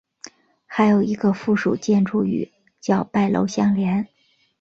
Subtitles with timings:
[0.65, 4.07] 还有一个附属建筑与叫拜楼相连。